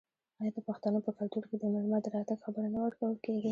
آیا 0.39 0.51
د 0.55 0.59
پښتنو 0.67 0.99
په 1.05 1.11
کلتور 1.19 1.43
کې 1.49 1.55
د 1.59 1.63
میلمه 1.73 1.99
د 2.01 2.07
راتګ 2.15 2.37
خبر 2.45 2.63
نه 2.73 2.79
ورکول 2.85 3.13
کیږي؟ 3.25 3.49